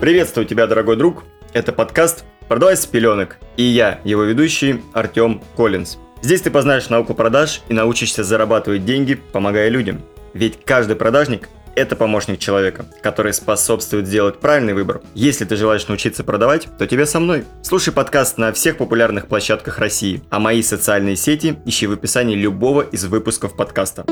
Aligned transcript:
Приветствую 0.00 0.46
тебя, 0.46 0.68
дорогой 0.68 0.96
друг. 0.96 1.24
Это 1.52 1.72
подкаст 1.72 2.24
«Продавай 2.46 2.76
с 2.76 2.86
пеленок». 2.86 3.38
И 3.56 3.64
я, 3.64 4.00
его 4.04 4.22
ведущий 4.22 4.80
Артем 4.92 5.42
Коллинз. 5.56 5.98
Здесь 6.22 6.40
ты 6.40 6.52
познаешь 6.52 6.88
науку 6.88 7.14
продаж 7.14 7.62
и 7.68 7.72
научишься 7.72 8.22
зарабатывать 8.22 8.84
деньги, 8.84 9.14
помогая 9.14 9.68
людям. 9.68 10.00
Ведь 10.34 10.64
каждый 10.64 10.94
продажник– 10.94 11.48
это 11.74 11.96
помощник 11.96 12.38
человека, 12.38 12.86
который 13.02 13.32
способствует 13.32 14.06
сделать 14.06 14.38
правильный 14.38 14.72
выбор. 14.72 15.00
Если 15.14 15.44
ты 15.44 15.56
желаешь 15.56 15.88
научиться 15.88 16.22
продавать, 16.22 16.68
то 16.78 16.86
тебе 16.86 17.04
со 17.04 17.18
мной. 17.18 17.44
Слушай 17.62 17.92
подкаст 17.92 18.38
на 18.38 18.52
всех 18.52 18.76
популярных 18.76 19.26
площадках 19.26 19.80
России, 19.80 20.22
а 20.30 20.38
мои 20.38 20.62
социальные 20.62 21.16
сети 21.16 21.58
ищи 21.64 21.88
в 21.88 21.92
описании 21.92 22.36
любого 22.36 22.82
из 22.82 23.04
выпусков 23.06 23.56
подкаста. 23.56 24.06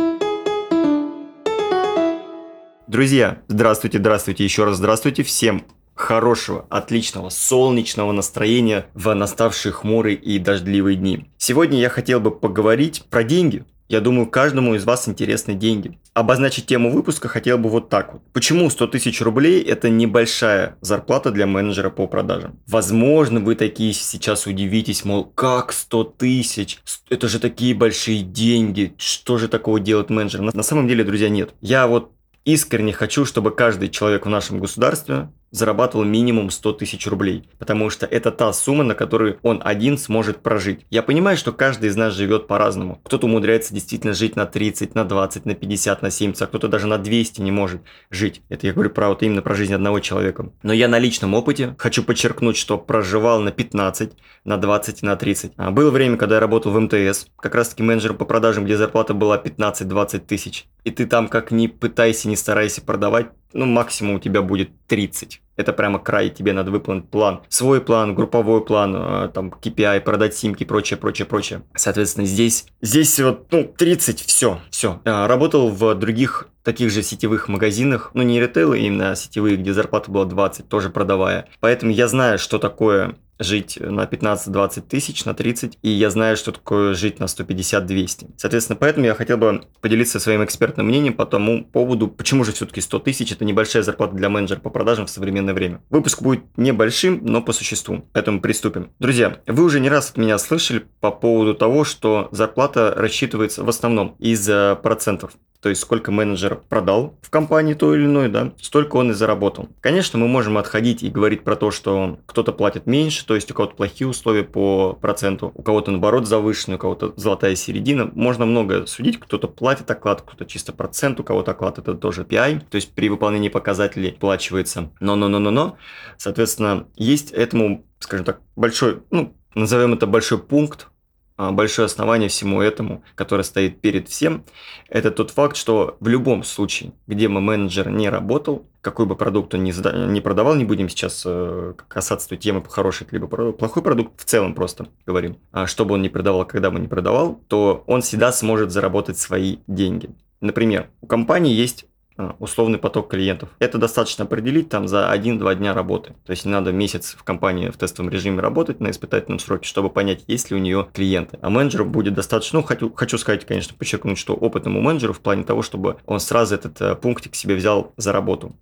Друзья, 2.89 3.39
здравствуйте, 3.47 3.99
здравствуйте, 3.99 4.43
еще 4.43 4.65
раз 4.65 4.79
здравствуйте 4.79 5.23
всем. 5.23 5.65
Хорошего, 5.97 6.67
отличного, 6.69 7.31
солнечного 7.31 8.13
настроения 8.13 8.87
в 8.93 9.13
наставшие 9.15 9.73
хмурые 9.73 10.15
и 10.15 10.39
дождливые 10.39 10.97
дни. 10.97 11.25
Сегодня 11.39 11.81
я 11.81 11.89
хотел 11.89 12.21
бы 12.21 12.31
поговорить 12.31 13.05
про 13.09 13.25
деньги. 13.25 13.65
Я 13.89 14.01
думаю, 14.01 14.27
каждому 14.27 14.75
из 14.75 14.85
вас 14.85 15.09
интересны 15.09 15.55
деньги. 15.55 15.99
Обозначить 16.13 16.67
тему 16.67 16.91
выпуска 16.91 17.29
хотел 17.29 17.57
бы 17.57 17.71
вот 17.71 17.89
так 17.89 18.13
вот. 18.13 18.23
Почему 18.35 18.69
100 18.69 18.89
тысяч 18.89 19.23
рублей– 19.23 19.63
это 19.63 19.89
небольшая 19.89 20.77
зарплата 20.83 21.31
для 21.31 21.47
менеджера 21.47 21.89
по 21.89 22.07
продажам? 22.07 22.59
Возможно, 22.67 23.41
вы 23.41 23.55
такие 23.55 23.95
сейчас 23.95 24.47
удивитесь, 24.47 25.05
мол, 25.05 25.25
как 25.25 25.73
100 25.73 26.05
тысяч? 26.05 26.79
Это 27.09 27.27
же 27.27 27.39
такие 27.39 27.75
большие 27.75 28.21
деньги. 28.21 28.95
Что 28.99 29.39
же 29.39 29.49
такого 29.49 29.81
делает 29.81 30.11
менеджер? 30.11 30.43
На 30.43 30.63
самом 30.63 30.89
деле, 30.89 31.05
друзья, 31.05 31.31
нет. 31.31 31.55
Я 31.63 31.87
вот 31.87 32.11
искренне 32.45 32.93
хочу, 32.93 33.25
чтобы 33.25 33.51
каждый 33.51 33.89
человек 33.89 34.27
в 34.27 34.31
нашем 34.31 34.59
государстве 34.59 35.29
зарабатывал 35.51 36.05
минимум 36.05 36.51
100 36.51 36.73
тысяч 36.75 37.07
рублей, 37.07 37.49
потому 37.59 37.91
что 37.91 38.07
это 38.07 38.31
та 38.31 38.53
сумма, 38.53 38.85
на 38.85 38.95
которую 38.95 39.39
он 39.43 39.61
один 39.65 39.99
сможет 39.99 40.43
прожить. 40.43 40.87
Я 40.91 41.03
понимаю, 41.03 41.37
что 41.37 41.53
каждый 41.53 41.89
из 41.89 41.97
нас 41.97 42.15
живет 42.15 42.47
по-разному. 42.47 43.01
Кто-то 43.05 43.27
умудряется 43.27 43.75
действительно 43.75 44.13
жить 44.13 44.37
на 44.37 44.47
30, 44.47 44.95
на 44.95 45.05
20, 45.05 45.47
на 45.47 45.55
50, 45.55 46.03
на 46.03 46.11
70, 46.11 46.43
а 46.43 46.47
кто-то 46.47 46.69
даже 46.69 46.87
на 46.87 46.99
200 46.99 47.41
не 47.41 47.51
может 47.51 47.83
жить. 48.11 48.43
Это 48.49 48.67
я 48.67 48.73
говорю 48.73 48.91
про 48.91 49.09
вот 49.09 49.23
именно 49.23 49.43
про 49.43 49.55
жизнь 49.55 49.75
одного 49.75 50.01
человека. 50.01 50.51
Но 50.63 50.73
я 50.73 50.89
на 50.89 50.99
личном 50.99 51.35
опыте 51.35 51.75
хочу 51.79 52.03
подчеркнуть, 52.03 52.57
что 52.57 52.79
проживал 52.79 53.41
на 53.41 53.53
15, 53.53 54.13
на 54.45 54.57
20 54.57 55.03
и 55.03 55.07
на 55.07 55.17
30. 55.17 55.53
А 55.57 55.71
было 55.71 55.91
время, 55.91 56.17
когда 56.17 56.37
я 56.37 56.41
работал 56.41 56.73
в 56.73 56.81
МТС, 56.81 57.27
как 57.37 57.55
раз 57.55 57.69
таки 57.69 57.83
менеджером 57.83 58.17
по 58.17 58.25
продажам, 58.25 58.65
где 58.65 58.77
зарплата 58.77 59.15
была 59.15 59.39
15-20 59.39 60.21
тысяч. 60.21 60.67
И 60.85 60.91
ты 60.91 61.07
там 61.07 61.29
как 61.29 61.51
ни 61.51 61.67
пытайся, 61.67 62.29
не 62.29 62.37
старайся 62.37 62.83
продавать, 62.83 63.29
ну, 63.53 63.67
максимум 63.67 64.17
у 64.17 64.19
тебя 64.19 64.43
будет 64.43 64.71
30. 64.87 65.41
Это 65.57 65.73
прямо 65.73 65.99
край, 65.99 66.29
тебе 66.29 66.53
надо 66.53 66.71
выполнить 66.71 67.09
план. 67.09 67.43
Свой 67.49 67.81
план, 67.81 68.15
групповой 68.15 68.63
план, 68.65 68.95
э, 68.97 69.29
там, 69.33 69.49
KPI, 69.49 70.01
продать 70.03 70.35
симки, 70.37 70.65
прочее, 70.65 70.99
прочее, 70.99 71.27
прочее. 71.27 71.63
Соответственно, 71.75 72.27
здесь, 72.27 72.67
здесь 72.83 73.19
вот, 73.21 73.47
ну, 73.51 73.65
30, 73.65 74.21
все, 74.21 74.61
все. 74.71 75.01
Работал 75.05 75.71
в 75.71 75.95
других 75.95 76.49
таких 76.63 76.91
же 76.91 77.03
сетевых 77.03 77.49
магазинах, 77.49 78.11
ну, 78.13 78.23
не 78.23 78.41
ритейлы, 78.41 78.81
именно 78.81 79.15
сетевые, 79.15 79.57
где 79.57 79.73
зарплата 79.73 80.11
была 80.11 80.25
20, 80.25 80.69
тоже 80.69 80.91
продавая. 80.91 81.49
Поэтому 81.61 81.93
я 81.93 82.09
знаю, 82.09 82.39
что 82.39 82.59
такое 82.59 83.17
жить 83.39 83.79
на 83.81 84.05
15-20 84.05 84.83
тысяч, 84.83 85.25
на 85.25 85.35
30, 85.35 85.79
и 85.83 85.91
я 85.91 86.11
знаю, 86.11 86.37
что 86.37 86.53
такое 86.53 86.95
жить 86.95 87.21
на 87.21 87.25
150-200. 87.25 88.31
Соответственно, 88.37 88.77
поэтому 88.77 89.07
я 89.07 89.15
хотел 89.15 89.37
бы 89.37 89.63
поделиться 89.81 90.21
своим 90.21 90.45
экспертным 90.45 90.87
мнением 90.87 91.15
по 91.15 91.27
тому 91.27 91.65
поводу, 91.65 92.09
почему 92.09 92.45
же 92.45 92.53
все-таки 92.53 92.81
100 92.81 92.99
тысяч– 93.01 93.33
это 93.33 93.45
небольшая 93.45 93.83
зарплата 93.83 94.15
для 94.15 94.29
менеджера 94.29 94.61
по 94.61 94.71
продажам 94.71 95.07
в 95.07 95.11
современное 95.11 95.55
время. 95.55 95.81
Выпуск 95.91 96.23
будет 96.23 96.45
небольшим, 96.57 97.21
но 97.23 97.43
по 97.43 97.53
существу, 97.53 98.09
поэтому 98.13 98.41
приступим. 98.41 98.91
Друзья, 98.99 99.39
вы 99.47 99.65
уже 99.65 99.81
не 99.81 99.89
раз 99.89 100.11
от 100.11 100.17
меня 100.17 100.39
слышали 100.39 100.87
по 101.01 101.11
поводу 101.11 101.55
того, 101.55 101.85
что 101.85 102.29
зарплата 102.33 102.95
рассчитывается 102.97 103.65
в 103.65 103.69
основном 103.69 104.17
из 104.19 104.47
процентов 104.83 105.33
то 105.67 105.71
есть 105.71 105.83
сколько 105.83 106.13
менеджер 106.13 106.61
продал 106.69 107.19
в 107.21 107.29
компании 107.29 107.75
то 107.75 107.93
или 107.93 108.05
иной, 108.05 108.29
да, 108.29 108.53
столько 108.63 108.99
он 108.99 109.11
и 109.11 109.15
заработал. 109.15 109.69
Конечно, 109.81 110.17
мы 110.17 110.29
можем 110.29 110.59
отходить 110.59 111.03
и 111.03 111.11
говорить 111.11 111.43
про 111.43 111.57
то, 111.57 111.73
что 111.73 112.21
кто-то 112.25 112.53
платит 112.53 112.87
меньше, 112.87 113.27
то 113.27 113.35
есть 113.35 113.51
у 113.51 113.55
кого-то 113.55 113.75
плохие 113.75 114.07
условия 114.07 114.45
по 114.45 114.93
проценту, 114.93 115.51
у 115.57 115.63
кого-то 115.65 115.91
наоборот 115.91 116.29
завышенный, 116.29 116.77
у 116.77 116.79
кого-то 116.79 117.15
золотая 117.17 117.57
середина. 117.57 118.09
Можно 118.15 118.47
много 118.47 118.87
судить, 118.87 119.19
кто-то 119.19 119.49
платит 119.49 119.91
оклад, 119.91 120.23
кто-то 120.23 120.45
чисто 120.45 120.73
процент, 120.73 121.19
у 121.19 121.25
кого-то 121.25 121.51
оклад 121.51 121.81
это 121.81 121.95
тоже 121.95 122.23
PI, 122.23 122.61
то 122.71 122.77
есть 122.77 122.95
при 122.95 123.09
выполнении 123.09 123.49
показателей 123.49 124.13
плачивается. 124.13 124.93
Но-но-но-но-но, 125.01 125.79
соответственно, 126.17 126.87
есть 126.95 127.33
этому, 127.33 127.85
скажем 127.99 128.25
так, 128.25 128.41
большой, 128.55 129.03
ну, 129.11 129.35
назовем 129.57 129.95
это 129.95 130.07
большой 130.07 130.39
пункт 130.39 130.87
большое 131.37 131.87
основание 131.87 132.29
всему 132.29 132.61
этому, 132.61 133.03
которое 133.15 133.43
стоит 133.43 133.81
перед 133.81 134.09
всем, 134.09 134.45
это 134.89 135.11
тот 135.11 135.31
факт, 135.31 135.57
что 135.57 135.97
в 136.01 136.09
любом 136.09 136.43
случае, 136.45 136.93
где 137.07 137.29
бы 137.29 137.41
менеджер 137.41 137.91
не 137.91 138.09
работал, 138.09 138.67
какой 138.81 139.07
бы 139.07 139.17
продукт 139.17 139.53
он 139.55 139.65
не 139.65 140.21
продавал, 140.21 140.55
не 140.55 140.65
будем 140.65 140.89
сейчас 140.89 141.25
э, 141.27 141.75
касаться 141.89 142.29
той 142.29 142.39
темы 142.39 142.63
хороший 142.69 143.07
либо 143.11 143.27
плохой 143.27 143.83
продукт, 143.83 144.21
в 144.21 144.25
целом 144.25 144.55
просто 144.55 144.87
говорим, 145.05 145.39
а 145.51 145.67
что 145.67 145.85
бы 145.85 145.95
он 145.95 146.03
ни 146.03 146.09
продавал, 146.09 146.45
когда 146.47 146.71
бы 146.71 146.79
не 146.79 146.87
продавал, 146.87 147.41
то 147.49 147.83
он 147.87 148.03
всегда 148.03 148.33
сможет 148.33 148.71
заработать 148.71 149.19
свои 149.19 149.59
деньги. 149.67 150.11
Например, 150.41 150.89
у 151.01 151.07
компании 151.07 151.53
есть 151.53 151.87
а, 151.87 151.96
условный 152.39 152.79
поток 152.79 153.11
клиентов. 153.11 153.51
Это 153.59 153.79
достаточно 153.79 154.25
определить 154.25 154.69
там 154.69 154.89
за 154.89 155.13
1-2 155.13 155.55
дня 155.57 155.75
работы. 155.75 156.15
То 156.25 156.31
есть 156.31 156.45
не 156.45 156.53
надо 156.53 156.73
месяц 156.73 157.15
в 157.19 157.25
компании 157.25 157.71
в 157.71 157.77
тестовом 157.77 158.11
режиме 158.11 158.41
работать 158.41 158.81
на 158.81 158.91
испытательном 158.91 159.39
сроке, 159.39 159.69
чтобы 159.69 159.91
понять, 159.91 160.25
есть 160.27 160.51
ли 160.51 160.57
у 160.57 160.61
нее 160.61 160.89
клиенты. 160.93 161.39
А 161.43 161.51
менеджеру 161.51 161.85
будет 161.85 162.15
достаточно, 162.15 162.61
ну, 162.61 162.65
хочу, 162.65 162.93
хочу 162.93 163.19
сказать, 163.19 163.45
конечно, 163.45 163.75
подчеркнуть, 163.77 164.19
что 164.19 164.35
опытному 164.35 164.81
менеджеру 164.81 165.13
в 165.13 165.21
плане 165.21 165.45
того, 165.45 165.63
чтобы 165.63 165.97
он 166.07 166.21
сразу 166.21 166.55
этот 166.55 166.81
э, 166.81 166.95
пунктик 166.95 167.35
себе 167.35 167.55
взял 167.55 167.93
за 167.97 168.13
работу. 168.13 168.57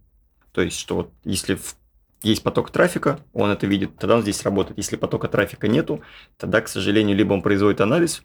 То 0.53 0.61
есть, 0.61 0.79
что 0.79 0.97
вот 0.97 1.11
если 1.25 1.55
в 1.55 1.77
есть 2.25 2.43
поток 2.43 2.71
трафика, 2.71 3.21
он 3.35 3.51
это 3.51 3.67
видит, 3.67 3.97
тогда 3.99 4.17
он 4.17 4.23
здесь 4.23 4.43
работает. 4.45 4.79
Если 4.79 4.97
потока 4.97 5.29
трафика 5.29 5.69
нету, 5.69 6.01
тогда, 6.39 6.63
к 6.63 6.69
сожалению, 6.69 7.15
либо 7.15 7.35
он 7.35 7.43
производит 7.43 7.83
анализ, 7.83 8.23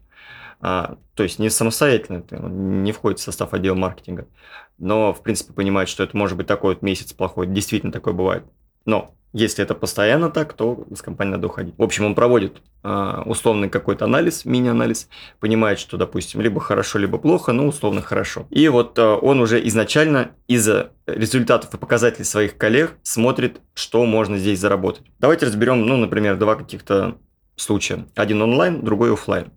а, 0.61 0.97
то 1.15 1.23
есть 1.23 1.39
не 1.39 1.49
самостоятельно, 1.49 2.23
не 2.31 2.91
входит 2.91 3.19
в 3.19 3.23
состав 3.23 3.53
отдела 3.53 3.75
маркетинга, 3.75 4.27
но, 4.77 5.13
в 5.13 5.21
принципе, 5.21 5.53
понимает, 5.53 5.89
что 5.89 6.03
это 6.03 6.15
может 6.15 6.37
быть 6.37 6.47
такой 6.47 6.75
вот 6.75 6.81
месяц 6.81 7.13
плохой, 7.13 7.47
действительно 7.47 7.91
такое 7.91 8.13
бывает. 8.13 8.43
Но 8.85 9.13
если 9.31 9.63
это 9.63 9.75
постоянно 9.75 10.31
так, 10.31 10.53
то 10.53 10.85
из 10.89 11.01
компании 11.01 11.33
надо 11.33 11.47
уходить. 11.47 11.75
В 11.77 11.83
общем, 11.83 12.05
он 12.05 12.15
проводит 12.15 12.61
э, 12.83 13.21
условный 13.25 13.69
какой-то 13.69 14.05
анализ, 14.05 14.43
мини-анализ, 14.43 15.07
понимает, 15.39 15.79
что, 15.79 15.97
допустим, 15.97 16.41
либо 16.41 16.59
хорошо, 16.59 16.97
либо 16.97 17.19
плохо, 17.19 17.51
но 17.53 17.67
условно 17.67 18.01
хорошо. 18.01 18.47
И 18.49 18.67
вот 18.69 18.97
э, 18.97 19.03
он 19.03 19.39
уже 19.39 19.65
изначально 19.67 20.31
из-за 20.47 20.93
результатов 21.05 21.73
и 21.73 21.77
показателей 21.77 22.25
своих 22.25 22.57
коллег 22.57 22.95
смотрит, 23.03 23.61
что 23.75 24.03
можно 24.05 24.37
здесь 24.37 24.59
заработать. 24.59 25.05
Давайте 25.19 25.45
разберем, 25.45 25.85
ну, 25.85 25.97
например, 25.97 26.37
два 26.37 26.55
каких-то 26.55 27.17
случая. 27.55 28.07
Один 28.15 28.41
онлайн, 28.41 28.83
другой 28.83 29.13
офлайн. 29.13 29.51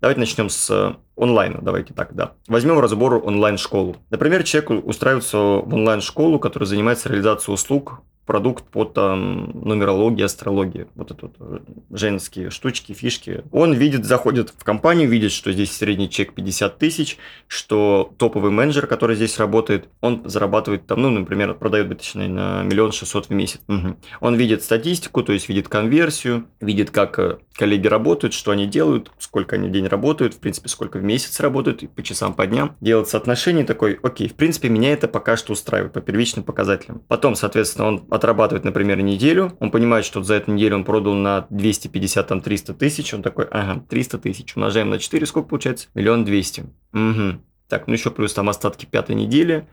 Давайте 0.00 0.20
начнем 0.20 0.50
с 0.50 0.70
э, 0.70 0.94
онлайна, 1.16 1.60
давайте 1.62 1.94
так, 1.94 2.14
да. 2.14 2.32
Возьмем 2.48 2.78
разбор 2.78 3.14
онлайн-школу. 3.14 3.96
Например, 4.10 4.42
человек 4.42 4.86
устраивается 4.86 5.38
в 5.38 5.74
онлайн-школу, 5.74 6.38
которая 6.38 6.66
занимается 6.66 7.08
реализацией 7.08 7.54
услуг 7.54 8.02
продукт 8.26 8.64
по 8.64 8.84
там 8.84 9.52
нумерологии, 9.52 10.24
астрологии, 10.24 10.88
вот 10.96 11.12
это 11.12 11.26
вот 11.26 11.36
э, 11.38 11.58
женские 11.90 12.50
штучки, 12.50 12.92
фишки. 12.92 13.44
Он 13.52 13.72
видит, 13.72 14.04
заходит 14.04 14.52
в 14.56 14.64
компанию, 14.64 15.08
видит, 15.08 15.30
что 15.30 15.52
здесь 15.52 15.70
средний 15.70 16.10
чек 16.10 16.34
50 16.34 16.78
тысяч, 16.78 17.18
что 17.46 18.12
топовый 18.18 18.50
менеджер, 18.50 18.86
который 18.88 19.16
здесь 19.16 19.38
работает, 19.38 19.88
он 20.00 20.22
зарабатывает 20.24 20.86
там, 20.86 21.02
ну, 21.02 21.10
например, 21.10 21.54
продает, 21.54 21.96
точнее, 21.96 22.28
на 22.28 22.62
миллион 22.64 22.92
шестьсот 22.92 23.26
в 23.26 23.30
месяц. 23.30 23.60
Угу. 23.68 23.96
Он 24.20 24.34
видит 24.34 24.62
статистику, 24.62 25.22
то 25.22 25.32
есть 25.32 25.48
видит 25.48 25.68
конверсию, 25.68 26.46
видит, 26.60 26.90
как 26.90 27.18
э, 27.20 27.38
коллеги 27.54 27.86
работают, 27.86 28.34
что 28.34 28.50
они 28.50 28.66
делают, 28.66 29.12
сколько 29.18 29.56
они 29.56 29.68
в 29.68 29.72
день 29.72 29.86
работают, 29.86 30.34
в 30.34 30.38
принципе, 30.38 30.68
сколько 30.68 30.98
в 30.98 31.04
месяц 31.04 31.38
работают, 31.40 31.84
и 31.84 31.86
по 31.86 32.02
часам, 32.02 32.34
по 32.34 32.46
дням. 32.46 32.76
Делает 32.80 33.08
соотношение 33.08 33.64
такой, 33.64 33.98
окей, 34.02 34.28
в 34.28 34.34
принципе, 34.34 34.68
меня 34.68 34.92
это 34.92 35.06
пока 35.06 35.36
что 35.36 35.52
устраивает 35.52 35.92
по 35.92 36.00
первичным 36.00 36.44
показателям. 36.44 37.02
Потом, 37.06 37.36
соответственно, 37.36 37.88
он 37.88 38.06
отрабатывает, 38.16 38.64
например, 38.64 39.00
неделю, 39.00 39.56
он 39.60 39.70
понимает, 39.70 40.04
что 40.04 40.22
за 40.22 40.34
эту 40.34 40.52
неделю 40.52 40.76
он 40.76 40.84
продал 40.84 41.14
на 41.14 41.46
250, 41.50 42.26
там, 42.26 42.40
300 42.40 42.74
тысяч, 42.74 43.14
он 43.14 43.22
такой, 43.22 43.46
ага, 43.50 43.84
300 43.88 44.18
тысяч, 44.18 44.56
умножаем 44.56 44.90
на 44.90 44.98
4, 44.98 45.24
сколько 45.26 45.48
получается? 45.48 45.88
Миллион 45.94 46.24
двести. 46.24 46.64
Угу. 46.92 47.40
Так, 47.68 47.86
ну 47.86 47.94
еще 47.94 48.10
плюс 48.10 48.34
там 48.34 48.48
остатки 48.48 48.86
пятой 48.86 49.14
недели. 49.14 49.66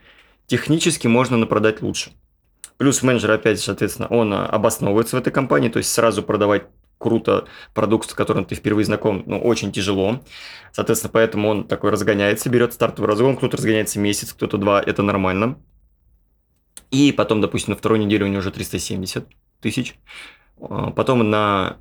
Технически 0.48 1.07
можно 1.07 1.38
напродать 1.38 1.81
лучше. 1.81 2.12
Плюс 2.78 3.01
менеджер, 3.04 3.31
опять, 3.31 3.60
соответственно, 3.60 4.07
он 4.07 4.34
обосновывается 4.34 5.16
в 5.16 5.19
этой 5.19 5.31
компании, 5.31 5.69
то 5.69 5.78
есть 5.78 5.92
сразу 5.92 6.24
продавать 6.24 6.63
круто 6.98 7.45
продукт, 7.74 8.10
с 8.10 8.13
которым 8.13 8.45
ты 8.45 8.56
впервые 8.56 8.86
знаком, 8.86 9.24
ну, 9.25 9.40
очень 9.40 9.72
тяжело. 9.72 10.22
Соответственно, 10.72 11.12
поэтому 11.13 11.50
он 11.50 11.68
такой 11.68 11.92
разгоняется, 11.92 12.50
берет 12.50 12.74
стартовый 12.74 13.10
разгон, 13.10 13.38
кто-то 13.38 13.57
разгоняется 13.57 14.00
месяц, 14.00 14.34
кто-то 14.34 14.57
два, 14.57 14.81
это 14.81 15.04
нормально. 15.04 15.57
И 16.94 17.12
потом, 17.12 17.42
допустим, 17.42 17.72
на 17.72 17.75
второй 17.75 17.98
неделе 17.98 18.24
у 18.24 18.28
него 18.28 18.38
уже 18.38 18.51
370 18.51 19.28
тысяч. 19.60 19.95
А, 20.62 20.92
потом 20.92 21.28
на 21.28 21.78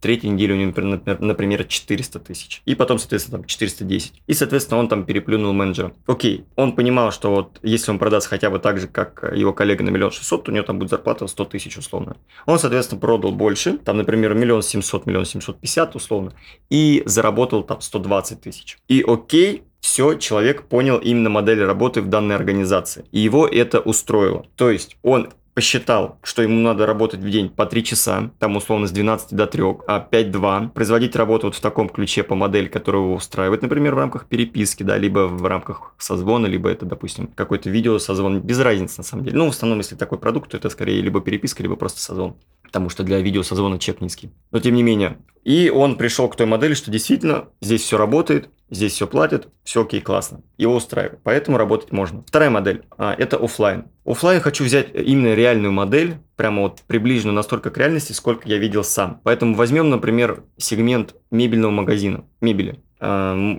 третьей 0.00 0.30
неделе 0.30 0.54
у 0.54 0.56
него, 0.56 0.72
например, 1.18 1.64
400 1.64 2.20
тысяч. 2.20 2.62
И 2.64 2.76
потом, 2.76 3.00
соответственно, 3.00 3.38
там 3.38 3.46
410. 3.46 4.22
И, 4.24 4.34
соответственно, 4.34 4.78
он 4.78 4.88
там 4.88 5.04
переплюнул 5.04 5.52
менеджера. 5.52 5.92
Окей, 6.06 6.44
он 6.54 6.76
понимал, 6.76 7.10
что 7.10 7.34
вот 7.34 7.58
если 7.64 7.90
он 7.90 7.98
продаст 7.98 8.28
хотя 8.28 8.50
бы 8.50 8.60
так 8.60 8.78
же, 8.78 8.86
как 8.86 9.32
его 9.34 9.52
коллега 9.52 9.82
на 9.82 9.90
миллион 9.90 10.12
шестьсот, 10.12 10.44
то 10.44 10.52
у 10.52 10.54
него 10.54 10.64
там 10.64 10.78
будет 10.78 10.90
зарплата 10.90 11.26
100 11.26 11.44
тысяч 11.46 11.76
условно. 11.76 12.16
Он, 12.46 12.60
соответственно, 12.60 13.00
продал 13.00 13.32
больше, 13.32 13.78
там, 13.78 13.96
например, 13.96 14.34
миллион 14.34 14.62
семьсот, 14.62 15.06
миллион 15.06 15.24
семьсот 15.24 15.58
пятьдесят 15.58 15.96
условно, 15.96 16.34
и 16.70 17.02
заработал 17.04 17.64
там 17.64 17.80
120 17.80 18.40
тысяч. 18.40 18.78
И 18.86 19.02
окей, 19.04 19.64
все, 19.82 20.14
человек 20.14 20.62
понял 20.62 20.96
именно 20.96 21.28
модель 21.28 21.62
работы 21.62 22.00
в 22.00 22.08
данной 22.08 22.36
организации. 22.36 23.04
И 23.10 23.18
его 23.18 23.46
это 23.46 23.80
устроило. 23.80 24.46
То 24.56 24.70
есть 24.70 24.96
он 25.02 25.30
посчитал, 25.54 26.18
что 26.22 26.40
ему 26.40 26.60
надо 26.60 26.86
работать 26.86 27.20
в 27.20 27.28
день 27.28 27.50
по 27.50 27.66
3 27.66 27.84
часа, 27.84 28.30
там 28.38 28.56
условно 28.56 28.86
с 28.86 28.90
12 28.90 29.34
до 29.34 29.46
3, 29.46 29.62
а 29.86 30.08
5-2, 30.10 30.70
производить 30.70 31.14
работу 31.14 31.48
вот 31.48 31.56
в 31.56 31.60
таком 31.60 31.88
ключе 31.90 32.22
по 32.22 32.34
модели, 32.34 32.68
которая 32.68 33.02
его 33.02 33.14
устраивает, 33.14 33.60
например, 33.60 33.94
в 33.94 33.98
рамках 33.98 34.26
переписки, 34.26 34.82
да, 34.82 34.96
либо 34.96 35.26
в 35.26 35.44
рамках 35.44 35.94
созвона, 35.98 36.46
либо 36.46 36.70
это, 36.70 36.86
допустим, 36.86 37.26
какой-то 37.26 37.68
видео 37.68 37.98
созвон, 37.98 38.40
без 38.40 38.60
разницы 38.60 38.94
на 38.98 39.04
самом 39.04 39.24
деле. 39.24 39.36
Ну, 39.36 39.46
в 39.46 39.50
основном, 39.50 39.78
если 39.80 39.96
такой 39.96 40.18
продукт, 40.18 40.52
то 40.52 40.56
это 40.56 40.70
скорее 40.70 41.02
либо 41.02 41.20
переписка, 41.20 41.62
либо 41.62 41.76
просто 41.76 42.00
созвон 42.00 42.36
потому 42.72 42.88
что 42.88 43.02
для 43.02 43.20
видео 43.20 43.42
созвона 43.42 43.78
чек 43.78 44.00
низкий. 44.00 44.30
Но 44.50 44.58
тем 44.58 44.74
не 44.74 44.82
менее. 44.82 45.18
И 45.44 45.68
он 45.68 45.96
пришел 45.98 46.26
к 46.30 46.36
той 46.36 46.46
модели, 46.46 46.72
что 46.72 46.90
действительно 46.90 47.48
здесь 47.60 47.82
все 47.82 47.98
работает, 47.98 48.48
здесь 48.70 48.94
все 48.94 49.06
платят, 49.06 49.48
все 49.62 49.82
окей, 49.82 50.00
классно. 50.00 50.40
Его 50.56 50.76
устраивает. 50.76 51.20
Поэтому 51.22 51.58
работать 51.58 51.92
можно. 51.92 52.24
Вторая 52.26 52.48
модель 52.48 52.84
а,– 52.96 53.14
это 53.18 53.36
офлайн. 53.36 53.84
Офлайн 54.06 54.40
хочу 54.40 54.64
взять 54.64 54.88
именно 54.94 55.34
реальную 55.34 55.70
модель, 55.70 56.16
прямо 56.36 56.62
вот 56.62 56.80
приближенную 56.86 57.34
настолько 57.34 57.70
к 57.70 57.76
реальности, 57.76 58.12
сколько 58.12 58.48
я 58.48 58.56
видел 58.56 58.84
сам. 58.84 59.20
Поэтому 59.22 59.54
возьмем, 59.54 59.90
например, 59.90 60.44
сегмент 60.56 61.14
мебельного 61.30 61.72
магазина, 61.72 62.24
мебели. 62.40 62.80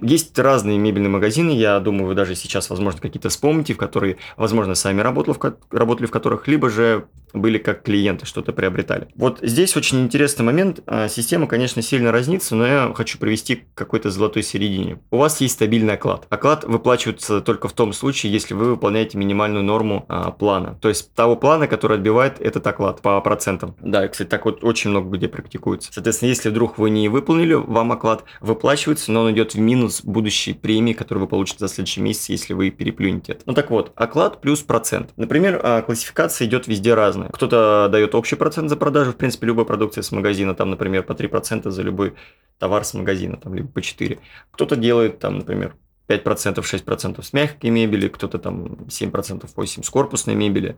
Есть 0.02 0.40
разные 0.40 0.78
мебельные 0.78 1.10
магазины, 1.10 1.52
я 1.52 1.80
думаю, 1.82 2.08
вы 2.08 2.16
даже 2.16 2.34
сейчас, 2.34 2.70
возможно, 2.70 3.02
какие-то 3.02 3.28
вспомните, 3.28 3.74
в 3.74 3.78
которые, 3.78 4.16
возможно, 4.38 4.74
сами 4.74 5.02
работали, 5.02 5.36
в, 5.36 5.58
работали 5.70 6.08
в 6.08 6.12
которых, 6.12 6.48
либо 6.48 6.70
же 6.70 7.08
были 7.34 7.58
как 7.58 7.84
клиенты, 7.84 8.26
что-то 8.26 8.54
приобретали. 8.54 9.08
Вот 9.16 9.40
здесь 9.42 9.76
очень 9.76 10.02
интересный 10.02 10.46
момент. 10.46 10.82
А, 10.86 11.08
система, 11.08 11.48
конечно, 11.48 11.82
сильно 11.82 12.12
разнится, 12.12 12.56
но 12.56 12.66
я 12.66 12.94
хочу 12.96 13.18
привести 13.18 13.56
к 13.56 13.74
какой-то 13.74 14.10
золотой 14.10 14.44
середине. 14.44 15.00
У 15.12 15.18
вас 15.18 15.42
есть 15.42 15.56
стабильный 15.56 15.96
оклад. 15.96 16.26
Оклад 16.30 16.64
выплачивается 16.64 17.42
только 17.42 17.68
в 17.68 17.74
том 17.74 17.94
случае, 17.94 18.32
если 18.32 18.54
вы 18.54 18.66
выполняете 18.66 19.18
минимальную 19.18 19.64
норму 19.64 20.06
а, 20.08 20.32
плана. 20.32 20.78
То 20.82 20.90
есть 20.90 21.14
того 21.14 21.36
плана, 21.36 21.68
который 21.68 21.98
отбивает 21.98 22.40
этот 22.40 22.66
оклад 22.68 23.02
по 23.02 23.20
процентам. 23.22 23.76
Да, 23.82 24.08
кстати, 24.08 24.28
так 24.28 24.46
вот 24.46 24.64
очень 24.64 24.90
много 24.90 25.18
где 25.18 25.28
практикуется. 25.28 25.92
Соответственно, 25.94 26.30
если 26.30 26.50
вдруг 26.50 26.78
вы 26.78 26.90
не 26.90 27.10
выполнили, 27.10 27.54
вам 27.54 27.92
оклад 27.92 28.24
выплачивается, 28.42 29.12
но 29.12 29.22
он 29.22 29.32
идет 29.34 29.54
в 29.54 29.60
минус 29.60 30.04
будущей 30.04 30.54
премии, 30.54 30.94
которую 30.94 31.26
вы 31.26 31.30
получите 31.30 31.60
за 31.60 31.68
следующий 31.68 32.02
месяц, 32.02 32.30
если 32.30 32.54
вы 32.54 32.70
переплюнете 32.70 33.34
это. 33.34 33.44
Ну 33.46 33.54
так 33.54 33.70
вот, 33.70 33.92
оклад 33.96 34.42
плюс 34.42 34.62
процент. 34.62 35.12
Например, 35.18 35.60
а, 35.64 35.82
классификация 35.82 36.48
идет 36.48 36.68
везде 36.68 36.94
разная. 36.94 37.23
Кто-то 37.32 37.90
дает 37.92 38.16
общий 38.16 38.36
процент 38.36 38.70
за 38.70 38.76
продажу, 38.76 39.12
в 39.12 39.16
принципе, 39.16 39.48
любой 39.48 39.66
продукции 39.66 40.02
с 40.02 40.12
магазина, 40.12 40.56
там, 40.56 40.70
например, 40.70 41.04
по 41.04 41.14
3% 41.14 41.70
за 41.70 41.82
любой 41.82 42.14
товар 42.60 42.84
с 42.84 42.94
магазина, 42.94 43.38
там, 43.38 43.54
либо 43.54 43.68
по 43.68 43.82
4. 43.82 44.20
Кто-то 44.52 44.76
делает, 44.76 45.20
там, 45.20 45.40
например, 45.40 45.76
5%, 46.08 46.56
6% 46.56 47.24
с 47.24 47.34
мягкой 47.34 47.70
мебели, 47.70 48.08
кто-то 48.08 48.40
там 48.40 48.66
7%, 48.88 49.50
8% 49.56 49.84
с 49.84 49.90
корпусной 49.90 50.36
мебели, 50.36 50.78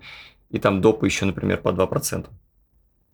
и 0.49 0.59
там 0.59 0.81
допы 0.81 1.07
еще, 1.07 1.25
например, 1.25 1.61
по 1.61 1.69
2% 1.69 2.27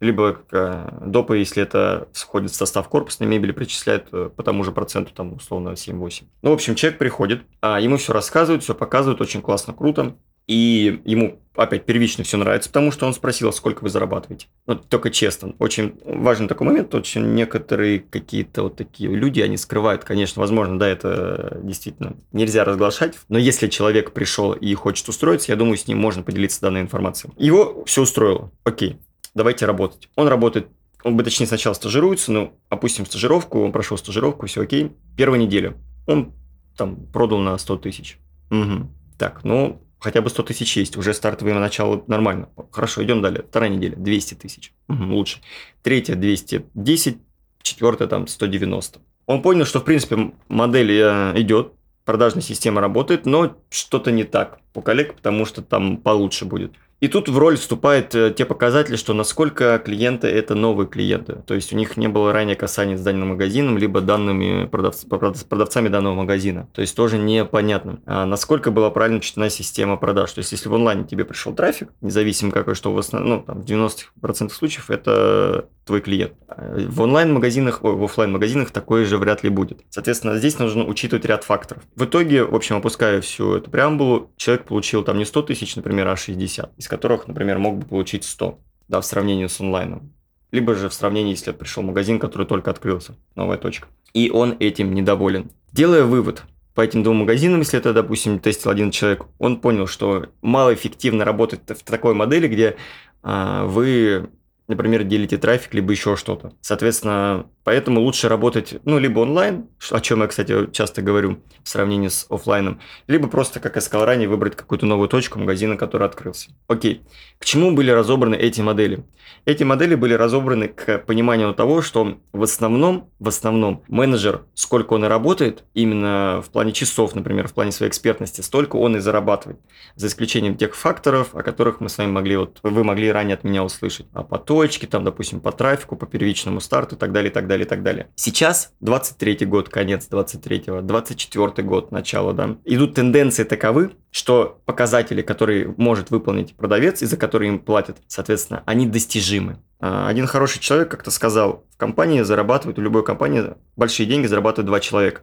либо 0.01 0.39
э, 0.51 0.89
допы, 1.05 1.37
если 1.37 1.61
это 1.61 2.09
входит 2.11 2.51
в 2.51 2.55
состав 2.55 2.89
корпусной 2.89 3.29
мебели, 3.29 3.51
причисляют 3.51 4.07
э, 4.11 4.31
по 4.35 4.41
тому 4.41 4.63
же 4.63 4.71
проценту, 4.71 5.13
там, 5.13 5.33
условно, 5.33 5.69
7-8. 5.69 6.23
Ну, 6.41 6.49
в 6.49 6.53
общем, 6.53 6.73
человек 6.73 6.97
приходит, 6.97 7.43
а 7.61 7.79
ему 7.79 7.97
все 7.97 8.11
рассказывают, 8.11 8.63
все 8.63 8.73
показывают, 8.73 9.21
очень 9.21 9.43
классно, 9.43 9.73
круто. 9.73 10.15
И 10.51 11.01
ему 11.05 11.39
опять 11.55 11.85
первично 11.85 12.23
все 12.23 12.37
нравится, 12.37 12.69
потому 12.69 12.91
что 12.91 13.05
он 13.05 13.13
спросил, 13.13 13.49
а 13.49 13.51
сколько 13.51 13.83
вы 13.83 13.89
зарабатываете. 13.89 14.47
Ну, 14.67 14.75
только 14.75 15.09
честно. 15.09 15.53
Очень 15.59 15.93
важный 16.03 16.47
такой 16.47 16.67
момент. 16.67 16.93
Очень 16.95 17.33
некоторые 17.33 17.99
какие-то 17.99 18.63
вот 18.63 18.75
такие 18.75 19.09
люди, 19.09 19.41
они 19.41 19.57
скрывают, 19.57 20.03
конечно, 20.03 20.39
возможно, 20.39 20.79
да, 20.79 20.87
это 20.87 21.59
действительно 21.63 22.15
нельзя 22.31 22.63
разглашать. 22.63 23.17
Но 23.29 23.37
если 23.37 23.67
человек 23.67 24.11
пришел 24.11 24.53
и 24.53 24.73
хочет 24.73 25.07
устроиться, 25.07 25.51
я 25.51 25.55
думаю, 25.55 25.77
с 25.77 25.87
ним 25.87 25.99
можно 25.99 26.23
поделиться 26.23 26.61
данной 26.61 26.81
информацией. 26.81 27.33
Его 27.37 27.83
все 27.85 28.01
устроило. 28.01 28.51
Окей 28.63 28.97
давайте 29.33 29.65
работать. 29.65 30.09
Он 30.15 30.27
работает, 30.27 30.67
он 31.03 31.17
бы 31.17 31.23
точнее 31.23 31.47
сначала 31.47 31.73
стажируется, 31.73 32.31
ну, 32.31 32.53
опустим 32.69 33.05
стажировку, 33.05 33.63
он 33.63 33.71
прошел 33.71 33.97
стажировку, 33.97 34.45
все 34.47 34.61
окей. 34.61 34.91
Первая 35.17 35.39
неделя. 35.39 35.75
Он 36.07 36.33
там 36.77 37.07
продал 37.07 37.39
на 37.39 37.57
100 37.57 37.77
тысяч. 37.77 38.17
Угу. 38.49 38.89
Так, 39.17 39.43
ну, 39.43 39.81
хотя 40.01 40.21
бы 40.21 40.29
100 40.29 40.43
тысяч 40.43 40.75
есть, 40.75 40.97
уже 40.97 41.13
стартовое 41.13 41.53
начало 41.53 42.03
нормально. 42.07 42.49
Хорошо, 42.71 43.03
идем 43.03 43.21
далее. 43.21 43.45
Вторая 43.47 43.69
неделя, 43.69 43.95
200 43.95 44.33
тысяч. 44.33 44.73
Угу, 44.89 45.03
лучше. 45.03 45.37
Третья, 45.83 46.15
210, 46.15 47.17
четвертая, 47.61 48.07
там, 48.07 48.27
190. 48.27 48.99
Он 49.27 49.41
понял, 49.43 49.65
что, 49.65 49.79
в 49.79 49.85
принципе, 49.85 50.33
модель 50.49 50.91
э, 50.91 51.33
идет, 51.35 51.73
продажная 52.03 52.41
система 52.41 52.81
работает, 52.81 53.27
но 53.27 53.55
что-то 53.69 54.11
не 54.11 54.23
так 54.23 54.59
по 54.73 54.81
коллег, 54.81 55.15
потому 55.15 55.45
что 55.45 55.61
там 55.61 55.97
получше 55.97 56.45
будет. 56.45 56.73
И 57.01 57.07
тут 57.07 57.29
в 57.29 57.37
роль 57.39 57.57
вступают 57.57 58.13
э, 58.13 58.31
те 58.31 58.45
показатели, 58.45 58.95
что 58.95 59.13
насколько 59.15 59.81
клиенты 59.83 60.27
это 60.27 60.53
новые 60.53 60.87
клиенты. 60.87 61.37
То 61.47 61.55
есть 61.55 61.73
у 61.73 61.75
них 61.75 61.97
не 61.97 62.07
было 62.07 62.31
ранее 62.31 62.55
касания 62.55 62.95
с 62.95 63.01
данным 63.01 63.29
магазином, 63.29 63.79
либо 63.79 64.01
данными 64.01 64.67
продавц, 64.67 65.03
продавцами 65.05 65.89
данного 65.89 66.13
магазина. 66.13 66.69
То 66.73 66.81
есть 66.81 66.95
тоже 66.95 67.17
непонятно, 67.17 68.01
а 68.05 68.27
насколько 68.27 68.69
была 68.69 68.91
правильно 68.91 69.17
учтена 69.17 69.49
система 69.49 69.97
продаж. 69.97 70.31
То 70.31 70.39
есть 70.39 70.51
если 70.51 70.69
в 70.69 70.75
онлайне 70.75 71.03
тебе 71.03 71.25
пришел 71.25 71.55
трафик, 71.55 71.89
независимо 72.01 72.51
какой, 72.51 72.75
что 72.75 72.93
в 72.93 72.99
основном, 72.99 73.29
ну, 73.31 73.41
там, 73.41 73.61
в 73.61 73.65
90% 73.65 74.51
случаев 74.51 74.91
это 74.91 75.65
твой 75.85 76.01
клиент. 76.01 76.33
В 76.47 77.01
онлайн-магазинах, 77.01 77.81
в 77.81 78.03
офлайн 78.03 78.31
магазинах 78.31 78.71
такое 78.71 79.05
же 79.05 79.17
вряд 79.17 79.43
ли 79.43 79.49
будет. 79.49 79.83
Соответственно, 79.89 80.37
здесь 80.37 80.59
нужно 80.59 80.85
учитывать 80.85 81.25
ряд 81.25 81.43
факторов. 81.43 81.83
В 81.95 82.05
итоге, 82.05 82.43
в 82.43 82.55
общем, 82.55 82.77
опуская 82.77 83.21
всю 83.21 83.55
эту 83.55 83.71
преамбулу, 83.71 84.31
человек 84.37 84.65
получил 84.65 85.03
там 85.03 85.17
не 85.17 85.25
100 85.25 85.41
тысяч, 85.43 85.75
например, 85.75 86.07
а 86.07 86.15
60, 86.15 86.77
из 86.77 86.87
которых, 86.87 87.27
например, 87.27 87.57
мог 87.57 87.77
бы 87.79 87.85
получить 87.85 88.23
100, 88.23 88.59
да, 88.87 89.01
в 89.01 89.05
сравнении 89.05 89.47
с 89.47 89.59
онлайном. 89.59 90.13
Либо 90.51 90.75
же 90.75 90.89
в 90.89 90.93
сравнении, 90.93 91.31
если 91.31 91.51
пришел 91.51 91.81
магазин, 91.81 92.19
который 92.19 92.45
только 92.45 92.71
открылся, 92.71 93.15
новая 93.35 93.57
точка. 93.57 93.87
И 94.13 94.29
он 94.29 94.57
этим 94.59 94.93
недоволен. 94.93 95.51
Делая 95.71 96.03
вывод, 96.03 96.43
по 96.75 96.81
этим 96.81 97.03
двум 97.03 97.17
магазинам, 97.17 97.59
если 97.59 97.79
это, 97.79 97.93
допустим, 97.93 98.39
тестил 98.39 98.71
один 98.71 98.91
человек, 98.91 99.25
он 99.39 99.59
понял, 99.59 99.87
что 99.87 100.27
малоэффективно 100.41 101.25
работать 101.25 101.61
в 101.67 101.83
такой 101.83 102.13
модели, 102.13 102.47
где 102.47 102.75
а, 103.23 103.65
вы 103.65 104.29
например, 104.71 105.03
делите 105.03 105.37
трафик, 105.37 105.73
либо 105.73 105.91
еще 105.91 106.15
что-то. 106.15 106.53
Соответственно, 106.61 107.45
поэтому 107.63 108.01
лучше 108.01 108.27
работать, 108.27 108.75
ну, 108.85 108.97
либо 108.97 109.19
онлайн, 109.19 109.67
о 109.91 109.99
чем 110.01 110.21
я, 110.21 110.27
кстати, 110.27 110.71
часто 110.71 111.01
говорю 111.01 111.39
в 111.63 111.69
сравнении 111.69 112.07
с 112.07 112.25
офлайном, 112.29 112.79
либо 113.07 113.27
просто, 113.27 113.59
как 113.59 113.75
я 113.75 113.81
сказал 113.81 114.05
ранее, 114.05 114.27
выбрать 114.27 114.55
какую-то 114.55 114.85
новую 114.85 115.09
точку 115.09 115.39
магазина, 115.39 115.77
который 115.77 116.07
открылся. 116.07 116.51
Окей. 116.67 117.03
К 117.37 117.45
чему 117.45 117.71
были 117.71 117.91
разобраны 117.91 118.35
эти 118.35 118.61
модели? 118.61 119.03
Эти 119.45 119.63
модели 119.63 119.95
были 119.95 120.13
разобраны 120.13 120.67
к 120.67 120.99
пониманию 120.99 121.53
того, 121.53 121.81
что 121.81 122.17
в 122.31 122.43
основном, 122.43 123.09
в 123.19 123.27
основном 123.27 123.83
менеджер, 123.87 124.43
сколько 124.53 124.93
он 124.93 125.05
и 125.05 125.07
работает, 125.07 125.63
именно 125.73 126.43
в 126.45 126.49
плане 126.51 126.71
часов, 126.73 127.15
например, 127.15 127.47
в 127.47 127.53
плане 127.53 127.71
своей 127.71 127.89
экспертности, 127.89 128.41
столько 128.41 128.75
он 128.75 128.97
и 128.97 128.99
зарабатывает. 128.99 129.59
За 129.95 130.07
исключением 130.07 130.55
тех 130.55 130.75
факторов, 130.75 131.33
о 131.33 131.41
которых 131.41 131.79
мы 131.79 131.89
с 131.89 131.97
вами 131.97 132.11
могли, 132.11 132.37
вот 132.37 132.59
вы 132.61 132.83
могли 132.83 133.11
ранее 133.11 133.33
от 133.33 133.43
меня 133.43 133.63
услышать. 133.63 134.05
А 134.13 134.23
по 134.23 134.37
точке, 134.61 134.85
там, 134.85 135.03
допустим, 135.03 135.39
по 135.39 135.51
трафику, 135.51 135.95
по 135.95 136.05
первичному 136.05 136.61
старту 136.61 136.95
и 136.95 136.97
так 136.99 137.11
далее, 137.11 137.31
и 137.31 137.33
так 137.33 137.47
далее, 137.47 137.65
и 137.65 137.67
так 137.67 137.81
далее. 137.81 138.09
Сейчас 138.13 138.73
23 138.81 139.47
год, 139.47 139.69
конец 139.69 140.07
23-го, 140.07 140.81
24 140.81 141.67
год, 141.67 141.91
начало, 141.91 142.33
да. 142.33 142.57
Идут 142.63 142.93
тенденции 142.93 143.43
таковы, 143.43 143.93
что 144.11 144.61
показатели, 144.65 145.23
которые 145.23 145.73
может 145.77 146.11
выполнить 146.11 146.55
продавец 146.55 147.01
и 147.01 147.07
за 147.07 147.17
которые 147.17 147.49
им 147.49 147.57
платят, 147.57 147.97
соответственно, 148.05 148.61
они 148.67 148.85
достижимы. 148.85 149.57
А, 149.79 150.07
один 150.07 150.27
хороший 150.27 150.59
человек 150.59 150.91
как-то 150.91 151.09
сказал, 151.09 151.63
в 151.71 151.77
компании 151.77 152.21
зарабатывают, 152.21 152.77
у 152.77 152.83
любой 152.83 153.03
компании 153.03 153.55
большие 153.75 154.05
деньги 154.05 154.27
зарабатывают 154.27 154.67
два 154.67 154.79
человека. 154.79 155.21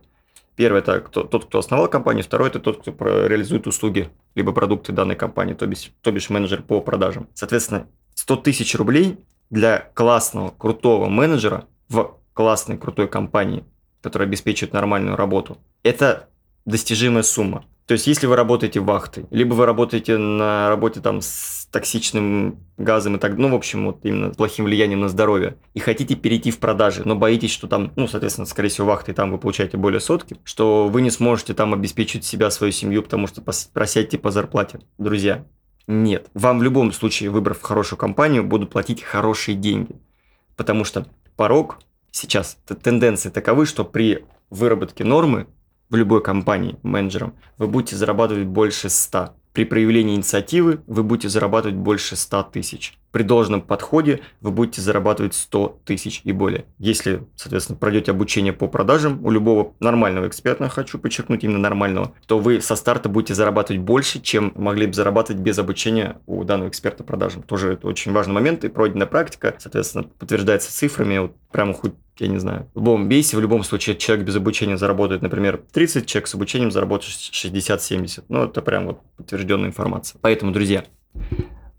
Первый– 0.57 0.78
это 0.80 0.99
кто, 0.99 1.23
тот, 1.23 1.45
кто 1.45 1.61
основал 1.61 1.87
компанию, 1.87 2.25
второй– 2.25 2.49
это 2.50 2.59
тот, 2.59 2.80
кто 2.80 2.90
реализует 3.28 3.68
услуги, 3.68 4.11
либо 4.35 4.50
продукты 4.50 4.90
данной 4.90 5.14
компании, 5.14 5.54
то 5.54 5.64
бишь, 5.68 5.92
то 6.02 6.11
бишь 6.11 6.28
менеджер 6.28 6.62
по 6.62 6.80
продажам. 6.80 7.28
Соответственно, 7.35 7.87
100 8.18 8.37
тысяч 8.38 8.75
рублей 8.75 9.16
для 9.48 9.90
классного, 9.94 10.50
крутого 10.50 11.08
менеджера 11.08 11.66
в 11.88 12.16
классной, 12.32 12.76
крутой 12.76 13.06
компании, 13.06 13.64
которая 14.02 14.26
обеспечивает 14.26 14.72
нормальную 14.72 15.14
работу, 15.14 15.58
это 15.84 16.28
достижимая 16.64 17.22
сумма. 17.22 17.64
То 17.87 17.92
есть, 17.92 18.08
если 18.08 18.26
вы 18.26 18.34
работаете 18.34 18.80
вахтой, 18.80 19.26
либо 19.30 19.54
вы 19.54 19.66
работаете 19.66 20.18
на 20.18 20.68
работе 20.68 21.00
там 21.00 21.20
с 21.20 21.68
токсичным 21.70 22.58
газом 22.76 23.16
и 23.16 23.18
так, 23.20 23.38
ну, 23.38 23.50
в 23.50 23.54
общем, 23.54 23.87
вот 23.87 24.00
именно 24.02 24.30
плохим 24.30 24.64
влиянием 24.64 24.98
на 24.98 25.08
здоровье, 25.08 25.56
и 25.75 25.78
хотите 25.78 26.16
перейти 26.16 26.50
в 26.50 26.58
продажи, 26.58 27.02
но 27.04 27.14
боитесь, 27.14 27.52
что 27.52 27.68
там, 27.68 27.92
ну, 27.94 28.08
соответственно, 28.08 28.46
скорее 28.46 28.68
всего, 28.68 28.88
вахтой 28.88 29.14
там 29.14 29.30
вы 29.30 29.38
получаете 29.38 29.76
более 29.76 30.00
сотки, 30.00 30.38
что 30.42 30.88
вы 30.88 31.02
не 31.02 31.10
сможете 31.10 31.54
там 31.54 31.72
обеспечить 31.72 32.25
себя, 32.25 32.50
свою 32.50 32.72
семью, 32.72 33.04
потому 33.04 33.28
что 33.28 33.42
просядьте 33.72 34.18
по 34.18 34.32
зарплате. 34.32 34.80
Друзья, 34.98 35.44
нет. 35.88 36.28
Вам 36.35 36.61
в 36.61 36.62
любом 36.62 36.92
случае, 36.92 37.30
выбрав 37.30 37.61
хорошую 37.61 37.99
компанию, 37.99 38.45
будут 38.45 38.71
платить 38.71 39.02
хорошие 39.02 39.57
деньги. 39.57 39.97
Потому 40.54 40.85
что 40.85 41.07
порог 41.35 41.80
сейчас, 42.12 42.59
тенденции 42.83 43.30
таковы, 43.30 43.66
что 43.66 43.85
при 43.85 44.25
выработке 44.50 45.02
нормы 45.02 45.47
в 45.88 45.97
любой 45.97 46.23
компании 46.23 46.78
менеджером, 46.83 47.35
вы 47.57 47.66
будете 47.66 47.97
зарабатывать 47.97 48.47
больше 48.47 48.90
100. 48.90 49.35
При 49.52 49.64
проявлении 49.64 50.14
инициативы 50.14 50.83
вы 50.87 51.02
будете 51.02 51.30
зарабатывать 51.30 51.76
больше 51.76 52.16
100 52.16 52.42
тысяч. 52.45 52.99
При 53.11 53.23
должном 53.23 53.62
подходе 53.62 54.21
вы 54.41 54.50
будете 54.50 54.81
зарабатывать 54.81 55.35
100 55.35 55.81
тысяч 55.85 56.21
и 56.25 56.33
более. 56.33 56.67
Если, 56.79 57.23
соответственно, 57.37 57.79
пройдете 57.79 58.11
обучение 58.11 58.53
по 58.53 58.69
продажам 58.69 59.25
у 59.25 59.31
любого 59.31 59.75
нормального 59.81 60.29
эксперта, 60.29 60.69
хочу 60.69 60.99
подчеркнуть 60.99 61.45
именно 61.45 61.59
нормального, 61.59 62.12
то 62.27 62.38
вы 62.38 62.61
со 62.61 62.77
старта 62.77 63.09
будете 63.09 63.35
зарабатывать 63.35 63.83
больше, 63.83 64.21
чем 64.21 64.53
могли 64.57 64.87
бы 64.87 64.93
зарабатывать 64.93 65.41
без 65.41 65.59
обучения 65.59 66.19
у 66.27 66.45
данного 66.45 66.69
эксперта 66.69 67.05
продажам. 67.05 67.43
Тоже 67.43 67.75
это 67.75 67.87
очень 67.87 68.12
важный 68.12 68.35
момент, 68.35 68.65
и 68.65 68.69
пройденная 68.69 69.07
практика, 69.07 69.55
соответственно, 69.59 70.05
подтверждается 70.05 70.73
цифрами, 70.73 71.19
вот 71.19 71.37
прямо 71.50 71.73
хоть 71.73 71.95
я 72.21 72.27
не 72.27 72.38
знаю, 72.38 72.69
в 72.75 72.79
любом 72.79 73.09
бейсе, 73.09 73.37
в 73.37 73.41
любом 73.41 73.62
случае 73.62 73.97
человек 73.97 74.27
без 74.27 74.37
обучения 74.37 74.77
заработает, 74.77 75.23
например, 75.23 75.62
30, 75.73 76.07
человек 76.07 76.27
с 76.27 76.35
обучением 76.35 76.71
заработает 76.71 77.12
60-70. 77.12 78.25
Ну, 78.29 78.45
это 78.45 78.61
прям 78.61 78.87
вот 78.87 79.00
подтвержденная 79.17 79.69
информация. 79.69 80.19
Поэтому, 80.21 80.53
друзья, 80.53 80.85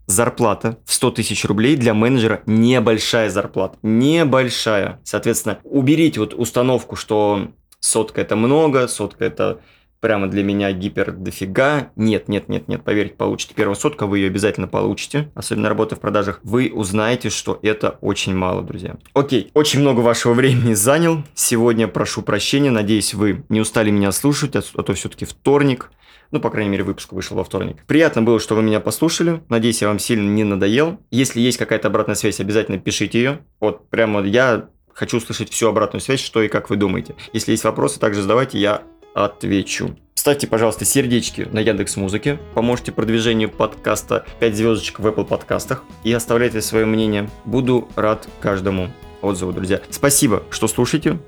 зарплата 0.09 0.79
в 0.85 0.93
100 0.93 1.11
тысяч 1.11 1.45
рублей 1.45 1.75
для 1.75 1.93
менеджера 1.93 2.41
небольшая 2.47 3.29
зарплата. 3.29 3.77
Небольшая. 3.83 4.99
Соответственно, 5.03 5.59
уберите 5.63 6.19
вот 6.19 6.33
установку, 6.33 6.95
что 6.95 7.49
сотка 7.79 8.21
это 8.21 8.35
много, 8.35 8.87
сотка 8.87 9.25
это 9.25 9.61
прямо 9.99 10.27
для 10.27 10.43
меня 10.43 10.71
гипер 10.71 11.11
дофига. 11.11 11.91
Нет, 11.95 12.27
нет, 12.27 12.49
нет, 12.49 12.67
нет, 12.67 12.83
поверьте, 12.83 13.15
получите 13.15 13.53
первую 13.53 13.75
сотку, 13.75 14.05
вы 14.05 14.19
ее 14.19 14.27
обязательно 14.27 14.67
получите, 14.67 15.31
особенно 15.35 15.69
работая 15.69 15.95
в 15.95 15.99
продажах. 15.99 16.39
Вы 16.43 16.71
узнаете, 16.73 17.29
что 17.29 17.59
это 17.61 17.97
очень 18.01 18.35
мало, 18.35 18.61
друзья. 18.61 18.97
Окей, 19.13 19.51
очень 19.53 19.81
много 19.81 19.99
вашего 19.99 20.33
времени 20.33 20.73
занял. 20.73 21.23
Сегодня 21.33 21.87
прошу 21.87 22.21
прощения, 22.21 22.71
надеюсь, 22.71 23.13
вы 23.13 23.43
не 23.49 23.61
устали 23.61 23.91
меня 23.91 24.11
слушать, 24.11 24.55
а, 24.55 24.61
а 24.75 24.83
то 24.83 24.93
все-таки 24.93 25.25
вторник. 25.25 25.91
Ну, 26.31 26.39
по 26.39 26.51
крайней 26.51 26.69
мере, 26.69 26.83
выпуск 26.83 27.11
вышел 27.11 27.35
во 27.37 27.43
вторник. 27.43 27.83
Приятно 27.87 28.21
было, 28.21 28.39
что 28.39 28.53
вы 28.53 28.61
меня 28.61 28.79
послушали. 28.79 29.41
Надеюсь, 29.49 29.81
я 29.81 29.87
вам 29.87 29.97
сильно 29.97 30.29
не 30.29 30.43
надоел. 30.43 30.99
Если 31.09 31.39
есть 31.39 31.57
какая-то 31.57 31.87
обратная 31.87 32.15
связь, 32.15 32.39
обязательно 32.39 32.77
пишите 32.77 33.17
ее. 33.17 33.39
Вот 33.59 33.89
прямо 33.89 34.21
я 34.23 34.69
хочу 34.93 35.17
услышать 35.17 35.49
всю 35.49 35.69
обратную 35.69 36.01
связь, 36.01 36.19
что 36.19 36.43
и 36.43 36.47
как 36.47 36.69
вы 36.69 36.75
думаете. 36.75 37.15
Если 37.33 37.51
есть 37.51 37.63
вопросы, 37.63 37.99
также 37.99 38.21
задавайте, 38.21 38.59
я 38.59 38.83
отвечу. 39.25 39.95
Ставьте, 40.15 40.47
пожалуйста, 40.47 40.83
сердечки 40.83 41.47
на 41.51 41.59
Яндекс 41.59 41.95
Музыке, 41.95 42.39
поможете 42.53 42.91
продвижению 42.91 43.49
подкаста 43.49 44.25
5 44.39 44.55
звездочек 44.55 44.99
в 44.99 45.07
Apple 45.07 45.25
подкастах 45.25 45.83
и 46.03 46.11
оставляйте 46.11 46.61
свое 46.61 46.85
мнение. 46.85 47.29
Буду 47.45 47.87
рад 47.95 48.27
каждому 48.41 48.89
отзыву, 49.21 49.53
друзья. 49.53 49.79
Спасибо, 49.89 50.43
что 50.49 50.67
слушаете. 50.67 51.19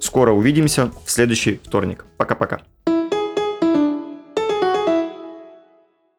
Скоро 0.00 0.32
увидимся 0.32 0.90
в 1.04 1.10
следующий 1.10 1.60
вторник. 1.64 2.04
Пока-пока. 2.16 2.62